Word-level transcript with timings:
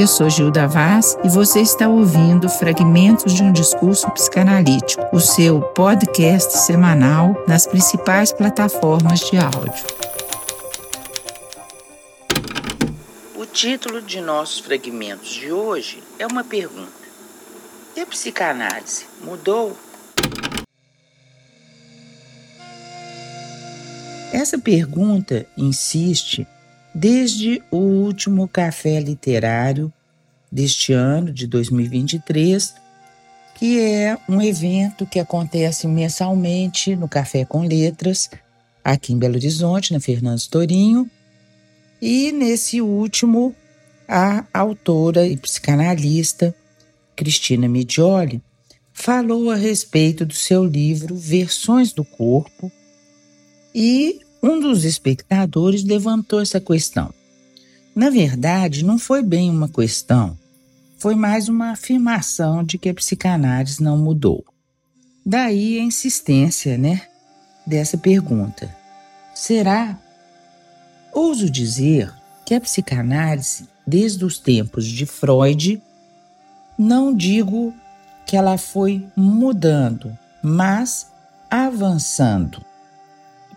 Eu 0.00 0.06
sou 0.06 0.30
Gilda 0.30 0.66
Vaz 0.66 1.18
e 1.22 1.28
você 1.28 1.60
está 1.60 1.86
ouvindo 1.86 2.48
Fragmentos 2.48 3.34
de 3.34 3.42
um 3.42 3.52
Discurso 3.52 4.10
Psicanalítico, 4.12 5.04
o 5.14 5.20
seu 5.20 5.60
podcast 5.60 6.56
semanal 6.56 7.44
nas 7.46 7.66
principais 7.66 8.32
plataformas 8.32 9.20
de 9.20 9.36
áudio. 9.36 9.84
O 13.34 13.44
título 13.44 14.00
de 14.00 14.22
nossos 14.22 14.60
fragmentos 14.60 15.28
de 15.28 15.52
hoje 15.52 16.02
é 16.18 16.26
uma 16.26 16.44
pergunta: 16.44 16.90
E 17.94 18.00
a 18.00 18.06
psicanálise 18.06 19.04
mudou? 19.22 19.76
Essa 24.40 24.58
pergunta 24.58 25.46
insiste 25.54 26.46
desde 26.94 27.62
o 27.70 27.76
último 27.76 28.48
café 28.48 28.98
literário 28.98 29.92
deste 30.50 30.94
ano, 30.94 31.30
de 31.30 31.46
2023, 31.46 32.72
que 33.54 33.78
é 33.78 34.16
um 34.26 34.40
evento 34.40 35.04
que 35.04 35.20
acontece 35.20 35.86
mensalmente 35.86 36.96
no 36.96 37.06
Café 37.06 37.44
com 37.44 37.66
Letras, 37.66 38.30
aqui 38.82 39.12
em 39.12 39.18
Belo 39.18 39.34
Horizonte, 39.34 39.92
na 39.92 40.00
Fernandes 40.00 40.46
Torinho. 40.46 41.06
E 42.00 42.32
nesse 42.32 42.80
último, 42.80 43.54
a 44.08 44.46
autora 44.54 45.26
e 45.26 45.36
psicanalista 45.36 46.56
Cristina 47.14 47.68
Midioli 47.68 48.40
falou 48.90 49.50
a 49.50 49.54
respeito 49.54 50.24
do 50.24 50.32
seu 50.32 50.64
livro 50.64 51.14
Versões 51.14 51.92
do 51.92 52.06
Corpo 52.06 52.72
e 53.74 54.20
um 54.42 54.58
dos 54.58 54.84
espectadores 54.84 55.84
levantou 55.84 56.40
essa 56.40 56.60
questão. 56.60 57.12
Na 57.94 58.08
verdade, 58.08 58.84
não 58.84 58.98
foi 58.98 59.22
bem 59.22 59.50
uma 59.50 59.68
questão, 59.68 60.38
foi 60.98 61.14
mais 61.14 61.48
uma 61.48 61.72
afirmação 61.72 62.64
de 62.64 62.78
que 62.78 62.88
a 62.88 62.94
psicanálise 62.94 63.82
não 63.82 63.98
mudou. 63.98 64.44
Daí 65.24 65.78
a 65.78 65.82
insistência, 65.82 66.78
né, 66.78 67.02
dessa 67.66 67.98
pergunta. 67.98 68.74
Será? 69.34 69.98
Ouso 71.12 71.50
dizer 71.50 72.12
que 72.46 72.54
a 72.54 72.60
psicanálise, 72.60 73.68
desde 73.86 74.24
os 74.24 74.38
tempos 74.38 74.86
de 74.86 75.04
Freud, 75.04 75.82
não 76.78 77.14
digo 77.14 77.74
que 78.26 78.36
ela 78.36 78.56
foi 78.56 79.06
mudando, 79.16 80.16
mas 80.42 81.08
avançando 81.50 82.69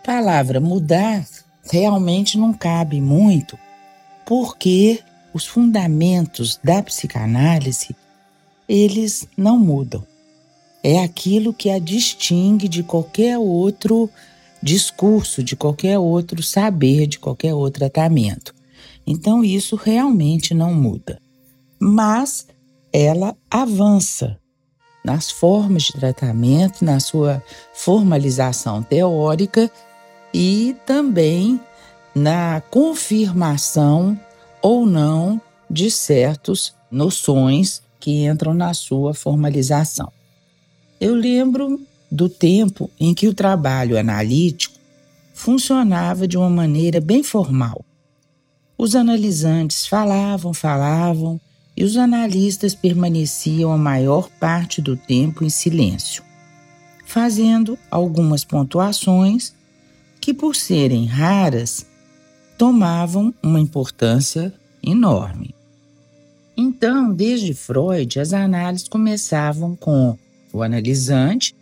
palavra 0.04 0.60
mudar 0.60 1.26
realmente 1.72 2.38
não 2.38 2.54
cabe 2.54 3.00
muito, 3.00 3.58
porque 4.26 5.00
os 5.34 5.46
fundamentos 5.46 6.60
da 6.64 6.84
psicanálise 6.84 7.96
eles 8.68 9.28
não 9.36 9.58
mudam. 9.58 10.06
É 10.84 11.02
aquilo 11.02 11.54
que 11.54 11.70
a 11.70 11.80
distingue 11.80 12.68
de 12.68 12.84
qualquer 12.84 13.38
outro 13.38 14.10
discurso, 14.62 15.44
de 15.44 15.56
qualquer 15.56 15.98
outro 15.98 16.44
saber, 16.44 17.08
de 17.08 17.20
qualquer 17.20 17.54
outro 17.54 17.80
tratamento. 17.80 18.54
Então 19.06 19.44
isso 19.44 19.76
realmente 19.76 20.54
não 20.54 20.74
muda. 20.74 21.20
Mas 21.80 22.48
ela 22.92 23.36
avança 23.50 24.38
nas 25.04 25.30
formas 25.30 25.84
de 25.84 25.94
tratamento, 25.94 26.86
na 26.86 27.00
sua 27.00 27.44
formalização 27.74 28.82
teórica 28.82 29.70
e 30.34 30.76
também 30.86 31.60
na 32.16 32.62
confirmação 32.70 34.20
ou 34.62 34.86
não 34.86 35.40
de 35.70 35.92
certas 35.92 36.74
noções 36.90 37.82
que 38.00 38.26
entram 38.26 38.54
na 38.54 38.74
sua 38.74 39.14
formalização. 39.14 40.12
Eu 41.00 41.16
lembro 41.16 41.80
do 42.12 42.30
tempo 42.30 42.90
em 43.00 43.14
que 43.14 43.28
o 43.28 43.34
trabalho 43.34 43.98
analítico 43.98 44.76
funcionava 45.34 46.28
de 46.28 46.38
uma 46.38 46.50
maneira 46.50 47.02
bem 47.02 47.24
formal. 47.24 47.84
Os 48.78 48.96
analisantes 48.96 49.88
falavam, 49.88 50.54
falavam, 50.54 51.40
e 51.76 51.84
os 51.84 51.98
analistas 51.98 52.76
permaneciam 52.76 53.72
a 53.72 53.78
maior 53.78 54.30
parte 54.40 54.80
do 54.82 54.96
tempo 54.96 55.44
em 55.44 55.50
silêncio, 55.50 56.24
fazendo 57.06 57.78
algumas 57.90 58.44
pontuações 58.44 59.54
que, 60.24 60.34
por 60.34 60.56
serem 60.56 61.06
raras, 61.06 61.86
tomavam 62.58 63.34
uma 63.44 63.60
importância 63.60 64.54
enorme. 64.82 65.54
Então, 66.56 67.14
desde 67.14 67.54
Freud, 67.54 68.22
as 68.22 68.32
análises 68.32 68.88
começavam 68.88 69.76
com 69.76 70.18
o 70.54 70.64
analisante 70.64 71.54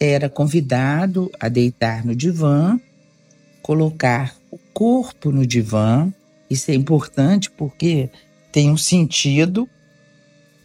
era 0.00 0.30
convidado 0.30 1.30
a 1.38 1.50
deitar 1.50 2.02
no 2.02 2.16
divã, 2.16 2.80
colocar 3.60 4.34
o 4.50 4.56
corpo 4.72 5.30
no 5.30 5.46
divã. 5.46 6.10
Isso 6.48 6.70
é 6.70 6.74
importante 6.74 7.50
porque 7.50 8.08
tem 8.50 8.70
um 8.70 8.76
sentido. 8.78 9.68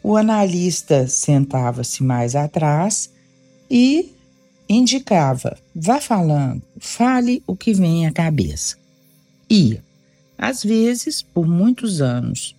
O 0.01 0.15
analista 0.15 1.07
sentava-se 1.09 2.03
mais 2.03 2.38
atrás 2.38 3.11
e 3.69 4.15
indicava: 4.69 5.57
vá 5.73 6.01
falando, 6.01 6.61
fale 6.79 7.44
o 7.47 7.55
que 7.55 7.73
vem 7.73 8.05
à 8.07 8.11
cabeça. 8.11 8.78
Ia, 9.50 9.83
às 10.38 10.63
vezes, 10.63 11.22
por 11.22 11.47
muitos 11.47 12.01
anos. 12.01 12.55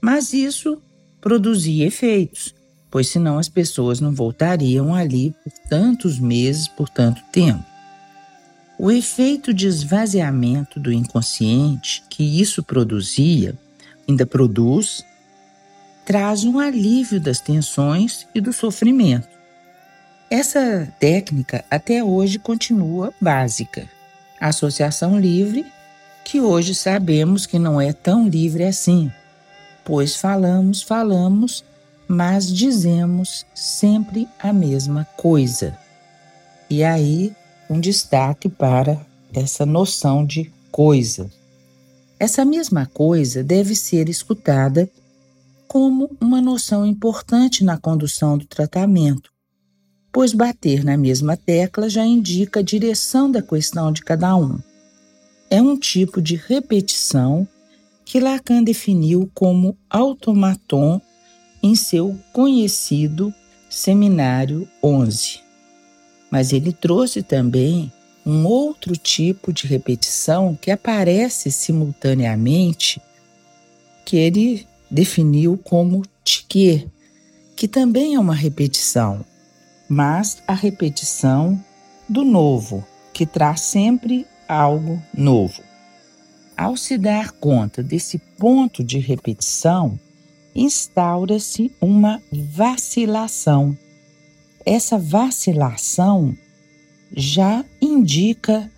Mas 0.00 0.32
isso 0.32 0.80
produzia 1.20 1.86
efeitos, 1.86 2.54
pois 2.90 3.08
senão 3.08 3.38
as 3.38 3.48
pessoas 3.48 4.00
não 4.00 4.12
voltariam 4.12 4.94
ali 4.94 5.34
por 5.42 5.52
tantos 5.68 6.18
meses, 6.18 6.68
por 6.68 6.88
tanto 6.88 7.20
tempo. 7.32 7.64
O 8.78 8.92
efeito 8.92 9.52
de 9.52 9.66
esvaziamento 9.66 10.78
do 10.78 10.92
inconsciente 10.92 12.04
que 12.08 12.40
isso 12.40 12.62
produzia, 12.62 13.58
ainda 14.08 14.24
produz, 14.24 15.04
traz 16.06 16.44
um 16.44 16.60
alívio 16.60 17.20
das 17.20 17.40
tensões 17.40 18.24
e 18.32 18.40
do 18.40 18.52
sofrimento 18.52 19.37
essa 20.30 20.92
técnica 20.98 21.64
até 21.70 22.04
hoje 22.04 22.38
continua 22.38 23.12
básica. 23.20 23.88
A 24.40 24.48
associação 24.48 25.18
livre, 25.18 25.66
que 26.24 26.40
hoje 26.40 26.74
sabemos 26.74 27.46
que 27.46 27.58
não 27.58 27.80
é 27.80 27.92
tão 27.92 28.28
livre 28.28 28.64
assim, 28.64 29.10
pois 29.84 30.16
falamos, 30.16 30.82
falamos, 30.82 31.64
mas 32.06 32.52
dizemos 32.52 33.46
sempre 33.54 34.28
a 34.38 34.52
mesma 34.52 35.06
coisa. 35.16 35.76
E 36.68 36.84
aí, 36.84 37.34
um 37.68 37.80
destaque 37.80 38.48
para 38.48 39.00
essa 39.32 39.64
noção 39.64 40.24
de 40.24 40.52
coisa. 40.70 41.30
Essa 42.20 42.44
mesma 42.44 42.86
coisa 42.86 43.42
deve 43.42 43.74
ser 43.74 44.08
escutada 44.08 44.90
como 45.66 46.10
uma 46.20 46.40
noção 46.40 46.84
importante 46.84 47.62
na 47.62 47.78
condução 47.78 48.36
do 48.36 48.46
tratamento, 48.46 49.30
pois 50.12 50.32
bater 50.32 50.84
na 50.84 50.96
mesma 50.96 51.36
tecla 51.36 51.88
já 51.88 52.04
indica 52.04 52.60
a 52.60 52.62
direção 52.62 53.30
da 53.30 53.42
questão 53.42 53.92
de 53.92 54.02
cada 54.02 54.34
um. 54.36 54.58
É 55.50 55.60
um 55.62 55.76
tipo 55.78 56.20
de 56.20 56.36
repetição 56.36 57.46
que 58.04 58.20
Lacan 58.20 58.62
definiu 58.62 59.30
como 59.34 59.76
automaton 59.88 61.00
em 61.62 61.74
seu 61.74 62.18
conhecido 62.32 63.32
Seminário 63.68 64.66
11. 64.82 65.40
Mas 66.30 66.52
ele 66.52 66.72
trouxe 66.72 67.22
também 67.22 67.92
um 68.24 68.46
outro 68.46 68.96
tipo 68.96 69.52
de 69.52 69.66
repetição 69.66 70.56
que 70.60 70.70
aparece 70.70 71.50
simultaneamente, 71.50 73.00
que 74.04 74.16
ele 74.16 74.66
definiu 74.90 75.58
como 75.62 76.02
tique, 76.24 76.88
que 77.56 77.68
também 77.68 78.14
é 78.14 78.18
uma 78.18 78.34
repetição, 78.34 79.24
mas 79.88 80.42
a 80.46 80.52
repetição 80.52 81.62
do 82.08 82.24
novo, 82.24 82.86
que 83.12 83.24
traz 83.24 83.60
sempre 83.62 84.26
algo 84.46 85.02
novo. 85.14 85.62
Ao 86.56 86.76
se 86.76 86.98
dar 86.98 87.32
conta 87.32 87.82
desse 87.82 88.18
ponto 88.18 88.82
de 88.82 88.98
repetição, 88.98 89.98
instaura-se 90.54 91.72
uma 91.80 92.20
vacilação. 92.32 93.76
Essa 94.66 94.98
vacilação 94.98 96.36
já 97.12 97.64
indica 97.80 98.70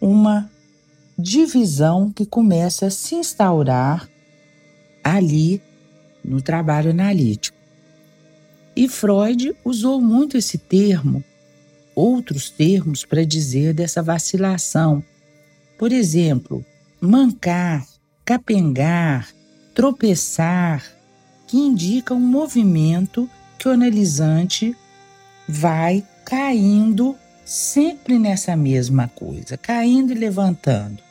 uma 0.00 0.50
divisão 1.16 2.10
que 2.10 2.26
começa 2.26 2.86
a 2.86 2.90
se 2.90 3.14
instaurar 3.14 4.08
ali 5.04 5.62
no 6.24 6.42
trabalho 6.42 6.90
analítico. 6.90 7.59
E 8.80 8.88
Freud 8.88 9.54
usou 9.62 10.00
muito 10.00 10.38
esse 10.38 10.56
termo, 10.56 11.22
outros 11.94 12.48
termos 12.48 13.04
para 13.04 13.26
dizer 13.26 13.74
dessa 13.74 14.02
vacilação. 14.02 15.04
Por 15.78 15.92
exemplo, 15.92 16.64
mancar, 16.98 17.86
capengar, 18.24 19.28
tropeçar, 19.74 20.82
que 21.46 21.58
indica 21.58 22.14
um 22.14 22.20
movimento 22.20 23.28
que 23.58 23.68
o 23.68 23.70
analisante 23.70 24.74
vai 25.46 26.02
caindo 26.24 27.14
sempre 27.44 28.18
nessa 28.18 28.56
mesma 28.56 29.08
coisa, 29.08 29.58
caindo 29.58 30.10
e 30.10 30.14
levantando. 30.14 31.02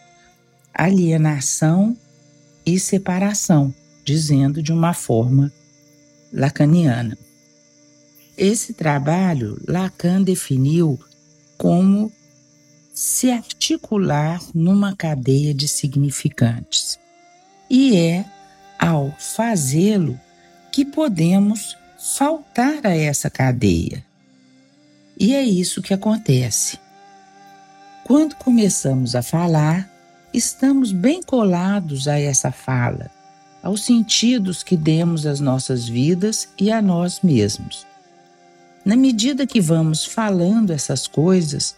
Alienação 0.74 1.96
e 2.66 2.80
separação, 2.80 3.72
dizendo 4.04 4.60
de 4.60 4.74
uma 4.74 4.96
forma 4.96 5.54
lacaniana. 6.34 7.16
Esse 8.42 8.72
trabalho 8.72 9.62
Lacan 9.68 10.22
definiu 10.22 10.98
como 11.58 12.10
se 12.94 13.30
articular 13.30 14.42
numa 14.56 14.96
cadeia 14.96 15.54
de 15.54 15.68
significantes. 15.68 16.98
E 17.70 17.98
é 17.98 18.26
ao 18.80 19.14
fazê-lo 19.20 20.18
que 20.72 20.86
podemos 20.86 21.78
faltar 21.98 22.88
a 22.88 22.96
essa 22.96 23.30
cadeia. 23.30 24.06
E 25.20 25.36
é 25.36 25.44
isso 25.44 25.82
que 25.82 25.94
acontece. 25.94 26.80
Quando 28.06 28.36
começamos 28.36 29.16
a 29.16 29.22
falar, 29.22 29.92
estamos 30.34 30.94
bem 30.94 31.22
colados 31.22 32.08
a 32.08 32.18
essa 32.18 32.54
fala, 32.54 33.12
aos 33.62 33.84
sentidos 33.84 34.64
que 34.64 34.78
demos 34.78 35.26
às 35.26 35.42
nossas 35.42 35.90
vidas 35.90 36.48
e 36.58 36.72
a 36.72 36.82
nós 36.82 37.20
mesmos. 37.22 37.89
Na 38.86 38.96
medida 38.96 39.46
que 39.46 39.60
vamos 39.60 40.06
falando 40.06 40.72
essas 40.72 41.08
coisas, 41.08 41.76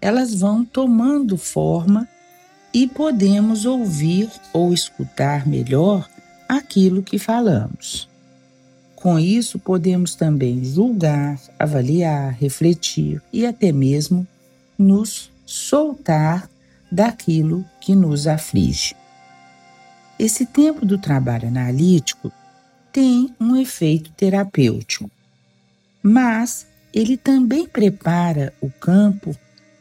elas 0.00 0.34
vão 0.34 0.64
tomando 0.64 1.36
forma 1.36 2.06
e 2.72 2.86
podemos 2.86 3.64
ouvir 3.64 4.30
ou 4.52 4.72
escutar 4.74 5.46
melhor 5.46 6.08
aquilo 6.48 7.02
que 7.02 7.18
falamos. 7.18 8.08
Com 8.96 9.18
isso, 9.18 9.58
podemos 9.58 10.14
também 10.14 10.64
julgar, 10.64 11.40
avaliar, 11.58 12.32
refletir 12.32 13.22
e 13.32 13.46
até 13.46 13.70
mesmo 13.72 14.26
nos 14.78 15.30
soltar 15.46 16.48
daquilo 16.90 17.64
que 17.80 17.94
nos 17.94 18.26
aflige. 18.26 18.94
Esse 20.18 20.46
tempo 20.46 20.86
do 20.86 20.98
trabalho 20.98 21.48
analítico 21.48 22.32
tem 22.92 23.34
um 23.40 23.56
efeito 23.56 24.10
terapêutico 24.12 25.10
mas 26.06 26.66
ele 26.92 27.16
também 27.16 27.66
prepara 27.66 28.52
o 28.60 28.68
campo 28.68 29.34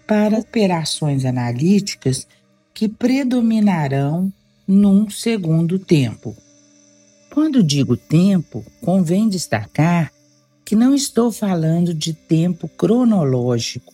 para 0.08 0.40
operações 0.40 1.26
analíticas 1.26 2.26
que 2.74 2.88
predominarão 2.88 4.32
num 4.66 5.10
segundo 5.10 5.78
tempo. 5.78 6.34
Quando 7.30 7.62
digo 7.62 7.98
tempo, 7.98 8.66
convém 8.82 9.28
destacar 9.28 10.14
que 10.64 10.78
não 10.78 10.96
estou 10.96 11.30
falando 11.30 11.94
de 11.94 12.14
tempo 12.14 12.70
cronológico, 12.70 13.94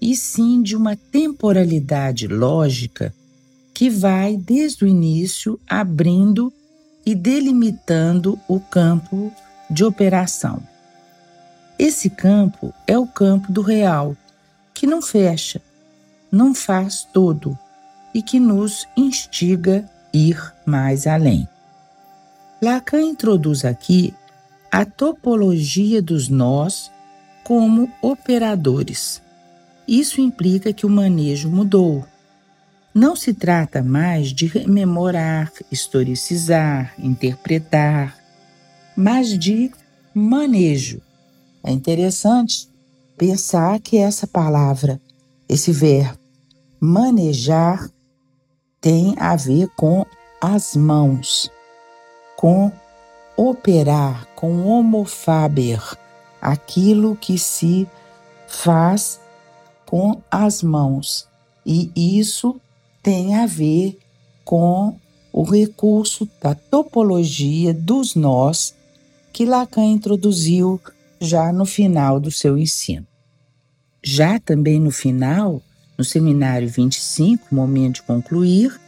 e 0.00 0.16
sim 0.16 0.60
de 0.62 0.74
uma 0.74 0.96
temporalidade 0.96 2.26
lógica 2.26 3.14
que 3.72 3.88
vai 3.88 4.36
desde 4.36 4.84
o 4.84 4.88
início 4.88 5.60
abrindo 5.68 6.52
e 7.06 7.14
delimitando 7.14 8.36
o 8.48 8.58
campo 8.58 9.32
de 9.70 9.84
operação. 9.84 10.71
Esse 11.84 12.08
campo 12.08 12.72
é 12.86 12.96
o 12.96 13.08
campo 13.08 13.50
do 13.50 13.60
real, 13.60 14.16
que 14.72 14.86
não 14.86 15.02
fecha, 15.02 15.60
não 16.30 16.54
faz 16.54 17.02
todo 17.12 17.58
e 18.14 18.22
que 18.22 18.38
nos 18.38 18.86
instiga 18.96 19.84
ir 20.14 20.40
mais 20.64 21.08
além. 21.08 21.48
Lacan 22.62 23.02
introduz 23.02 23.64
aqui 23.64 24.14
a 24.70 24.84
topologia 24.84 26.00
dos 26.00 26.28
nós 26.28 26.88
como 27.42 27.90
operadores. 28.00 29.20
Isso 29.88 30.20
implica 30.20 30.72
que 30.72 30.86
o 30.86 30.88
manejo 30.88 31.50
mudou. 31.50 32.06
Não 32.94 33.16
se 33.16 33.34
trata 33.34 33.82
mais 33.82 34.28
de 34.28 34.46
rememorar, 34.46 35.50
historicizar, 35.68 36.94
interpretar, 36.96 38.16
mas 38.96 39.36
de 39.36 39.72
manejo 40.14 41.02
é 41.64 41.70
interessante 41.70 42.68
pensar 43.16 43.80
que 43.80 43.96
essa 43.96 44.26
palavra, 44.26 45.00
esse 45.48 45.72
verbo, 45.72 46.18
manejar, 46.80 47.88
tem 48.80 49.14
a 49.16 49.36
ver 49.36 49.68
com 49.76 50.04
as 50.40 50.74
mãos, 50.74 51.48
com 52.36 52.72
operar, 53.36 54.26
com 54.34 54.66
homofaber, 54.66 55.80
aquilo 56.40 57.14
que 57.14 57.38
se 57.38 57.88
faz 58.48 59.20
com 59.86 60.20
as 60.28 60.62
mãos. 60.62 61.28
E 61.64 61.92
isso 61.94 62.60
tem 63.02 63.36
a 63.36 63.46
ver 63.46 63.96
com 64.44 64.96
o 65.32 65.44
recurso 65.44 66.28
da 66.40 66.54
topologia 66.54 67.72
dos 67.72 68.16
nós 68.16 68.74
que 69.32 69.46
Lacan 69.46 69.84
introduziu 69.84 70.80
já 71.22 71.52
no 71.52 71.64
final 71.64 72.18
do 72.18 72.30
seu 72.30 72.58
ensino. 72.58 73.06
Já 74.02 74.40
também 74.40 74.80
no 74.80 74.90
final, 74.90 75.62
no 75.96 76.04
seminário 76.04 76.68
25, 76.68 77.54
momento 77.54 77.96
de 77.96 78.02
concluir, 78.02 78.78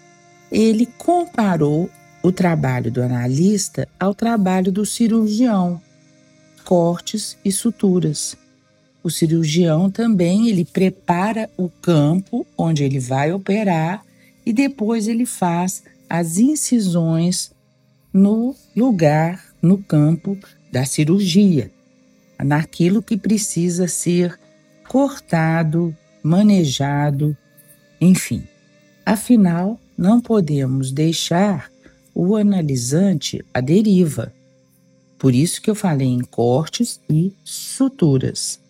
ele 0.50 0.86
comparou 0.98 1.88
o 2.22 2.32
trabalho 2.32 2.90
do 2.90 3.02
analista 3.02 3.86
ao 3.98 4.14
trabalho 4.14 4.72
do 4.72 4.84
cirurgião, 4.84 5.80
cortes 6.64 7.38
e 7.44 7.52
suturas. 7.52 8.36
O 9.02 9.10
cirurgião 9.10 9.90
também 9.90 10.48
ele 10.48 10.64
prepara 10.64 11.48
o 11.56 11.68
campo 11.68 12.44
onde 12.58 12.82
ele 12.82 12.98
vai 12.98 13.32
operar 13.32 14.02
e 14.44 14.52
depois 14.52 15.06
ele 15.06 15.26
faz 15.26 15.84
as 16.08 16.38
incisões 16.38 17.52
no 18.12 18.56
lugar, 18.74 19.44
no 19.62 19.78
campo 19.78 20.36
da 20.72 20.84
cirurgia 20.84 21.70
naquilo 22.42 23.02
que 23.02 23.16
precisa 23.16 23.86
ser 23.88 24.38
cortado, 24.88 25.96
manejado, 26.22 27.36
enfim. 28.00 28.44
Afinal, 29.04 29.78
não 29.96 30.20
podemos 30.20 30.90
deixar 30.90 31.70
o 32.14 32.36
analisante 32.36 33.44
à 33.52 33.60
deriva. 33.60 34.32
Por 35.18 35.34
isso 35.34 35.60
que 35.60 35.70
eu 35.70 35.74
falei 35.74 36.08
em 36.08 36.20
cortes 36.20 37.00
e 37.08 37.32
suturas. 37.44 38.60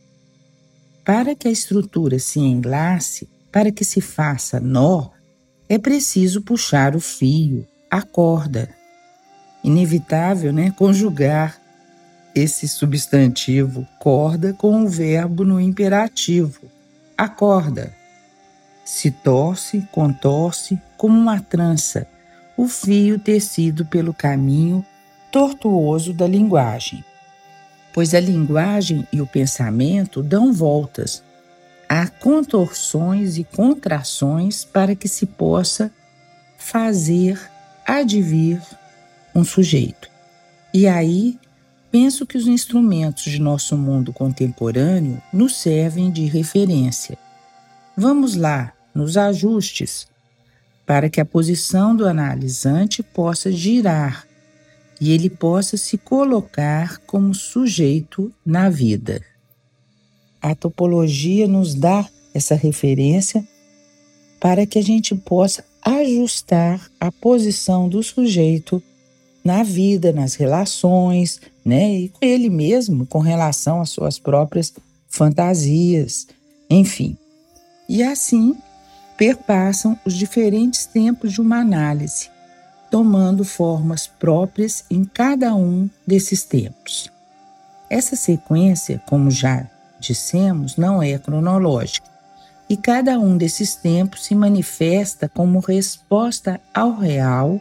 Para 1.04 1.34
que 1.34 1.48
a 1.48 1.50
estrutura 1.50 2.18
se 2.18 2.40
enlace, 2.40 3.28
para 3.52 3.70
que 3.70 3.84
se 3.84 4.00
faça 4.00 4.58
nó, 4.58 5.10
é 5.68 5.78
preciso 5.78 6.42
puxar 6.42 6.96
o 6.96 7.00
fio, 7.00 7.66
a 7.90 8.02
corda. 8.02 8.68
Inevitável, 9.62 10.52
né? 10.52 10.70
Conjugar 10.72 11.60
esse 12.34 12.66
substantivo 12.66 13.86
corda 13.98 14.52
com 14.52 14.82
o 14.82 14.88
verbo 14.88 15.44
no 15.44 15.60
imperativo. 15.60 16.70
Acorda. 17.16 17.94
Se 18.84 19.10
torce, 19.10 19.86
contorce 19.92 20.78
como 20.96 21.18
uma 21.18 21.40
trança, 21.40 22.06
o 22.56 22.66
fio 22.66 23.18
tecido 23.18 23.86
pelo 23.86 24.12
caminho 24.12 24.84
tortuoso 25.30 26.12
da 26.12 26.26
linguagem. 26.26 27.04
Pois 27.92 28.14
a 28.14 28.20
linguagem 28.20 29.06
e 29.12 29.20
o 29.20 29.26
pensamento 29.26 30.22
dão 30.22 30.52
voltas, 30.52 31.22
há 31.88 32.08
contorções 32.08 33.38
e 33.38 33.44
contrações 33.44 34.64
para 34.64 34.96
que 34.96 35.08
se 35.08 35.24
possa 35.24 35.90
fazer 36.58 37.40
advir 37.86 38.60
um 39.34 39.44
sujeito. 39.44 40.10
E 40.72 40.88
aí 40.88 41.38
penso 41.94 42.26
que 42.26 42.36
os 42.36 42.48
instrumentos 42.48 43.22
de 43.22 43.40
nosso 43.40 43.76
mundo 43.78 44.12
contemporâneo 44.12 45.22
nos 45.32 45.54
servem 45.54 46.10
de 46.10 46.24
referência. 46.24 47.16
Vamos 47.96 48.34
lá, 48.34 48.72
nos 48.92 49.16
ajustes, 49.16 50.08
para 50.84 51.08
que 51.08 51.20
a 51.20 51.24
posição 51.24 51.94
do 51.94 52.04
analisante 52.04 53.00
possa 53.00 53.52
girar 53.52 54.26
e 55.00 55.12
ele 55.12 55.30
possa 55.30 55.76
se 55.76 55.96
colocar 55.96 56.98
como 57.06 57.32
sujeito 57.32 58.34
na 58.44 58.68
vida. 58.68 59.24
A 60.42 60.52
topologia 60.52 61.46
nos 61.46 61.76
dá 61.76 62.08
essa 62.34 62.56
referência 62.56 63.46
para 64.40 64.66
que 64.66 64.80
a 64.80 64.82
gente 64.82 65.14
possa 65.14 65.64
ajustar 65.80 66.90
a 66.98 67.12
posição 67.12 67.88
do 67.88 68.02
sujeito 68.02 68.82
na 69.44 69.62
vida, 69.62 70.12
nas 70.12 70.34
relações, 70.34 71.40
né? 71.64 71.92
E 71.92 72.08
com 72.08 72.24
ele 72.24 72.48
mesmo, 72.48 73.06
com 73.06 73.18
relação 73.18 73.80
às 73.80 73.90
suas 73.90 74.18
próprias 74.18 74.72
fantasias, 75.06 76.26
enfim. 76.70 77.16
E 77.88 78.02
assim 78.02 78.56
perpassam 79.16 79.98
os 80.04 80.14
diferentes 80.14 80.86
tempos 80.86 81.32
de 81.32 81.40
uma 81.40 81.58
análise, 81.58 82.30
tomando 82.90 83.44
formas 83.44 84.06
próprias 84.06 84.84
em 84.90 85.04
cada 85.04 85.54
um 85.54 85.88
desses 86.06 86.42
tempos. 86.42 87.10
Essa 87.88 88.16
sequência, 88.16 89.00
como 89.06 89.30
já 89.30 89.68
dissemos, 90.00 90.76
não 90.76 91.02
é 91.02 91.18
cronológica, 91.18 92.08
e 92.68 92.76
cada 92.76 93.18
um 93.18 93.36
desses 93.36 93.76
tempos 93.76 94.24
se 94.24 94.34
manifesta 94.34 95.28
como 95.28 95.60
resposta 95.60 96.60
ao 96.72 96.96
real 96.96 97.60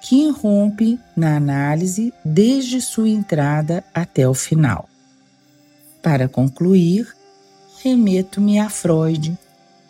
que 0.00 0.26
irrompe 0.26 0.98
na 1.16 1.36
análise 1.36 2.12
desde 2.24 2.80
sua 2.80 3.08
entrada 3.08 3.84
até 3.94 4.28
o 4.28 4.34
final. 4.34 4.88
Para 6.02 6.28
concluir, 6.28 7.08
remeto-me 7.82 8.58
a 8.58 8.70
Freud, 8.70 9.36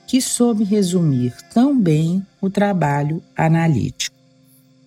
que 0.06 0.20
soube 0.20 0.64
resumir 0.64 1.34
tão 1.52 1.78
bem 1.78 2.24
o 2.40 2.48
trabalho 2.48 3.22
analítico. 3.36 4.16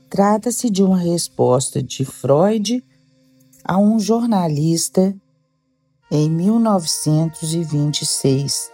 Trata-se 0.10 0.70
de 0.70 0.82
uma 0.82 0.98
resposta 0.98 1.84
de 1.84 2.04
Freud 2.04 2.84
a 3.64 3.78
um 3.78 4.00
jornalista 4.00 5.16
em 6.10 6.30
1926, 6.30 8.72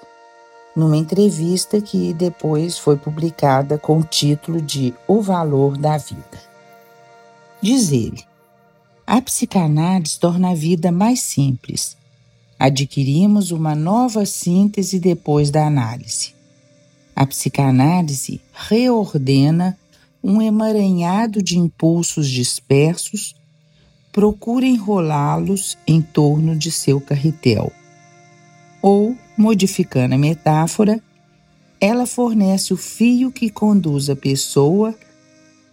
numa 0.75 0.97
entrevista 0.97 1.79
que 1.81 2.13
depois 2.13 2.77
foi 2.77 2.97
publicada 2.97 3.77
com 3.77 3.99
o 3.99 4.03
título 4.03 4.61
de 4.61 4.93
O 5.07 5.21
Valor 5.21 5.77
da 5.77 5.97
Vida. 5.97 6.39
Diz 7.61 7.91
ele: 7.91 8.23
A 9.07 9.21
psicanálise 9.21 10.19
torna 10.19 10.51
a 10.51 10.55
vida 10.55 10.91
mais 10.91 11.21
simples. 11.21 11.95
Adquirimos 12.59 13.51
uma 13.51 13.75
nova 13.75 14.25
síntese 14.25 14.99
depois 14.99 15.49
da 15.51 15.65
análise. 15.65 16.33
A 17.15 17.25
psicanálise 17.25 18.41
reordena 18.53 19.77
um 20.27 20.41
emaranhado 20.41 21.39
de 21.43 21.59
impulsos 21.59 22.27
dispersos, 22.27 23.35
procura 24.11 24.65
enrolá-los 24.65 25.77
em 25.85 26.01
torno 26.01 26.55
de 26.55 26.71
seu 26.71 26.99
carretel. 26.99 27.71
Ou, 28.87 29.17
modificando 29.35 30.13
a 30.13 30.17
metáfora, 30.17 31.01
ela 31.81 32.05
fornece 32.05 32.71
o 32.71 32.77
fio 32.77 33.31
que 33.31 33.49
conduz 33.49 34.11
a 34.11 34.15
pessoa 34.15 34.93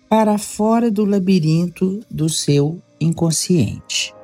para 0.09 0.39
fora 0.39 0.91
do 0.91 1.05
labirinto 1.05 2.01
do 2.11 2.31
seu 2.31 2.81
inconsciente. 2.99 4.15